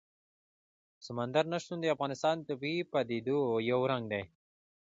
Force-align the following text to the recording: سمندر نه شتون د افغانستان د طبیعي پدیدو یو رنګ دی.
سمندر 1.05 1.45
نه 1.53 1.57
شتون 1.63 1.77
د 1.81 1.85
افغانستان 1.95 2.35
د 2.37 2.43
طبیعي 2.49 2.81
پدیدو 2.91 3.39
یو 3.71 3.79
رنګ 3.91 4.03
دی. 4.13 4.23